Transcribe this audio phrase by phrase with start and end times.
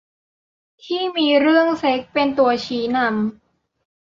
[0.83, 3.61] ที่มีเรื่องเซ็กส์เป็นตัวชี้นำ